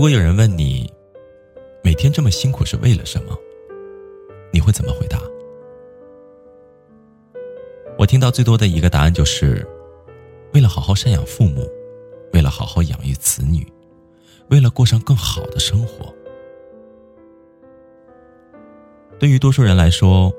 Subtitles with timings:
[0.00, 0.90] 如果有人问你，
[1.84, 3.38] 每天这么辛苦是为了什么？
[4.50, 5.20] 你会怎么回答？
[7.98, 9.62] 我听到最多的一个答案就是，
[10.54, 11.70] 为了好好赡养父母，
[12.32, 13.70] 为了好好养育子女，
[14.48, 16.10] 为了过上更好的生活。
[19.18, 20.32] 对于多数人来说，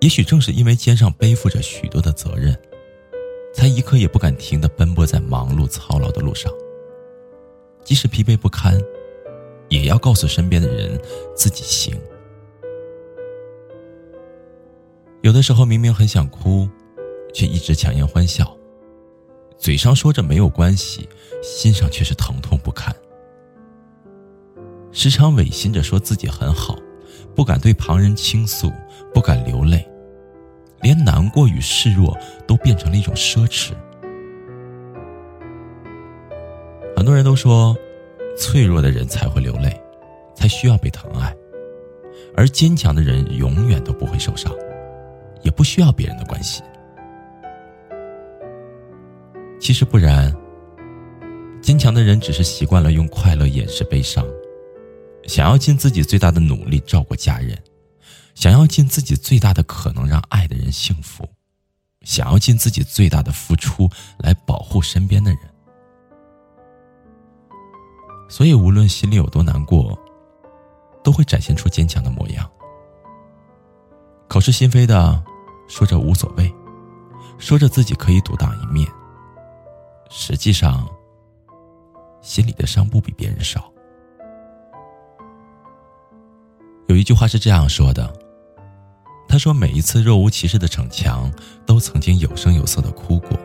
[0.00, 2.52] 也许正是因为肩上背负着许多的责任，
[3.54, 6.52] 才一刻也不敢停的奔波在忙碌操劳的路上。
[7.84, 8.80] 即使疲惫不堪，
[9.68, 11.00] 也要告诉身边的人
[11.34, 11.98] 自己行。
[15.22, 16.68] 有的时候明明很想哭，
[17.32, 18.56] 却一直强颜欢笑，
[19.56, 21.08] 嘴上说着没有关系，
[21.42, 22.94] 心上却是疼痛不堪。
[24.90, 26.76] 时常违心着说自己很好，
[27.34, 28.70] 不敢对旁人倾诉，
[29.14, 29.88] 不敢流泪，
[30.82, 33.72] 连难过与示弱都变成了一种奢侈。
[37.02, 37.76] 很多人都说，
[38.38, 39.76] 脆弱的人才会流泪，
[40.36, 41.34] 才需要被疼爱，
[42.36, 44.52] 而坚强的人永远都不会受伤，
[45.42, 46.62] 也不需要别人的关心。
[49.58, 50.32] 其实不然，
[51.60, 54.24] 坚强的人只是习惯了用快乐掩饰悲伤，
[55.26, 57.58] 想要尽自己最大的努力照顾家人，
[58.36, 61.28] 想要尽自己最大的可能让爱的人幸福，
[62.02, 65.40] 想要尽自己最大的付出来保护身边的人。
[68.32, 69.94] 所以，无论心里有多难过，
[71.04, 72.50] 都会展现出坚强的模样。
[74.26, 75.22] 口是心非的
[75.68, 76.50] 说着无所谓，
[77.36, 78.88] 说着自己可以独当一面，
[80.08, 80.88] 实际上
[82.22, 83.70] 心里的伤不比别人少。
[86.86, 88.10] 有一句话是这样说的
[89.28, 91.30] ：“他说，每一次若无其事的逞强，
[91.66, 93.36] 都曾经有声有色的哭过；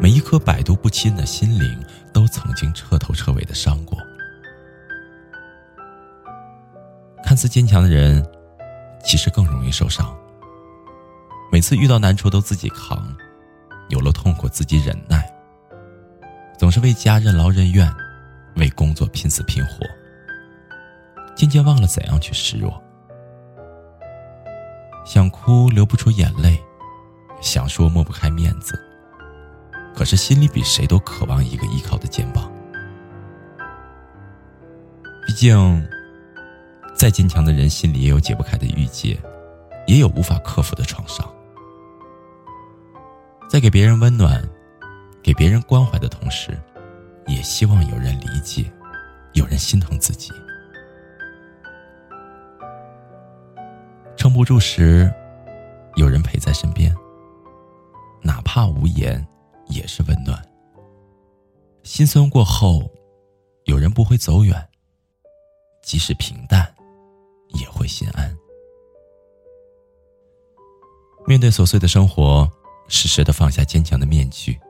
[0.00, 1.84] 每一颗百毒不侵的心灵。”
[2.18, 3.96] 都曾经彻头彻尾的伤过。
[7.22, 8.26] 看似坚强的人，
[9.04, 10.12] 其实更容易受伤。
[11.52, 13.16] 每次遇到难处都自己扛，
[13.88, 15.32] 有了痛苦自己忍耐，
[16.58, 17.88] 总是为家任劳任怨，
[18.56, 19.86] 为工作拼死拼活，
[21.36, 22.82] 渐渐忘了怎样去示弱。
[25.04, 26.60] 想哭流不出眼泪，
[27.40, 28.76] 想说抹不开面子。
[29.96, 31.97] 可是心里比谁都渴望一个依靠
[35.38, 35.88] 竟，
[36.96, 39.16] 再坚强的人心里也有解不开的郁结，
[39.86, 41.24] 也有无法克服的创伤。
[43.48, 44.42] 在给别人温暖、
[45.22, 46.58] 给别人关怀的同时，
[47.28, 48.68] 也希望有人理解，
[49.34, 50.32] 有人心疼自己。
[54.16, 55.08] 撑不住时，
[55.94, 56.92] 有人陪在身边，
[58.22, 59.24] 哪怕无言。
[59.68, 60.42] 也是温暖。
[61.82, 62.90] 心酸过后，
[63.66, 64.67] 有人不会走远，
[65.88, 66.70] 即使平淡，
[67.48, 68.36] 也会心安。
[71.26, 72.46] 面对琐碎的生活，
[72.88, 74.60] 适时的放下坚强的面具，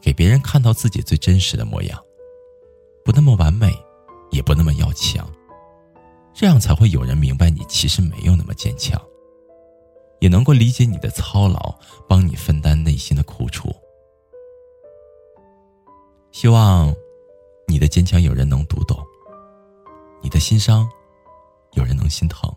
[0.00, 1.96] 给别人看到自己最真实的模样，
[3.04, 3.72] 不那么完美，
[4.32, 5.30] 也不那么要强，
[6.34, 9.00] 这样才会有人明白你其实没有那么坚强，
[10.18, 11.72] 也能够理解你的操劳，
[12.08, 13.72] 帮你分担内心的苦楚。
[16.32, 16.92] 希望
[17.68, 18.98] 你的坚强有人能读懂，
[20.32, 20.90] 的心伤
[21.72, 22.50] 有人能心疼，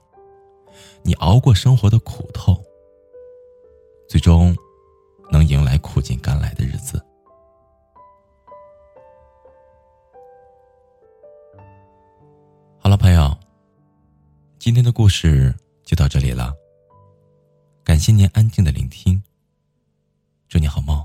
[1.04, 2.56] 你熬过生活的苦痛，
[4.08, 4.56] 最终
[5.30, 7.06] 能迎来苦尽甘来的日子。
[12.80, 13.38] 好了，朋友，
[14.58, 16.54] 今天的故事就到这里了。
[17.84, 19.22] 感谢您安静的聆听，
[20.48, 21.05] 祝你好梦。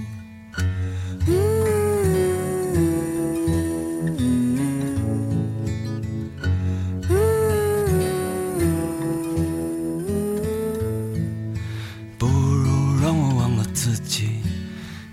[13.93, 14.29] 自己，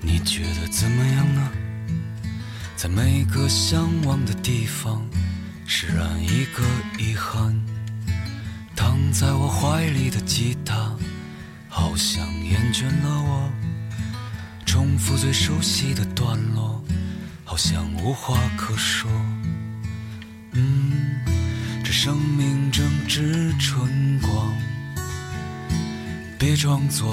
[0.01, 1.51] 你觉得怎么样呢？
[2.77, 5.05] 在每个向往的地方，
[5.67, 6.63] 释然一个
[6.97, 7.61] 遗憾。
[8.77, 10.95] 躺在我怀里的吉他，
[11.69, 13.53] 好像厌倦了我。
[14.65, 16.81] 重复最熟悉的段落，
[17.45, 19.11] 好像无话可说。
[20.53, 21.21] 嗯，
[21.83, 24.55] 这生命正值春光，
[26.39, 27.13] 别装作